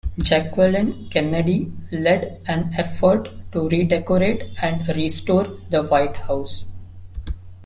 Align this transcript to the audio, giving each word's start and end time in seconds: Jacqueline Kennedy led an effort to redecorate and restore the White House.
Jacqueline 0.17 1.07
Kennedy 1.11 1.71
led 1.91 2.41
an 2.47 2.73
effort 2.75 3.29
to 3.51 3.69
redecorate 3.69 4.51
and 4.63 4.87
restore 4.97 5.45
the 5.69 5.83
White 5.83 6.17
House. 6.17 6.65